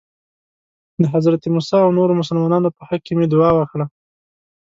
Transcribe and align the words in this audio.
د 1.01 1.03
حضرت 1.13 1.41
موسی 1.53 1.77
او 1.85 1.89
نورو 1.97 2.17
مسلمانانو 2.21 2.69
په 2.75 2.81
حق 2.87 3.01
کې 3.05 3.13
مې 3.17 3.25
دعا 3.33 3.49
وکړه. 3.55 3.85